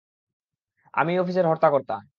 আমিই 0.93 1.19
অফিসের 1.19 1.45
হর্তাকর্তা। 1.45 1.95